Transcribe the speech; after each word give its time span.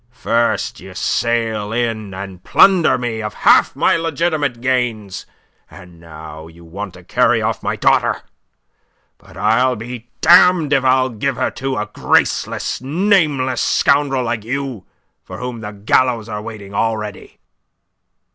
First 0.13 0.79
you 0.79 0.95
sail 0.95 1.71
in 1.71 2.11
and 2.11 2.43
plunder 2.43 2.97
me 2.97 3.21
of 3.21 3.35
half 3.35 3.75
my 3.75 3.95
legitimate 3.97 4.59
gains; 4.59 5.27
and 5.69 5.99
now 5.99 6.47
you 6.47 6.65
want 6.65 6.95
to 6.95 7.03
carry 7.03 7.39
off 7.39 7.61
my 7.61 7.75
daughter. 7.75 8.23
But 9.19 9.37
I'll 9.37 9.75
be 9.75 10.07
damned 10.19 10.73
if 10.73 10.83
I'll 10.83 11.09
give 11.09 11.35
her 11.35 11.51
to 11.51 11.77
a 11.77 11.85
graceless, 11.85 12.81
nameless 12.81 13.61
scoundrel 13.61 14.23
like 14.23 14.43
you, 14.43 14.87
for 15.23 15.37
whom 15.37 15.61
the 15.61 15.71
gallows 15.71 16.27
are 16.27 16.41
waiting 16.41 16.73
already." 16.73 17.37